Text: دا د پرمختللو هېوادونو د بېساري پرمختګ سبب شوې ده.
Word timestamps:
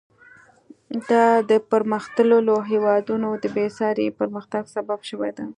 دا 1.09 1.25
د 1.49 1.51
پرمختللو 1.71 2.55
هېوادونو 2.71 3.29
د 3.43 3.45
بېساري 3.55 4.07
پرمختګ 4.19 4.63
سبب 4.75 4.99
شوې 5.09 5.31
ده. 5.37 5.45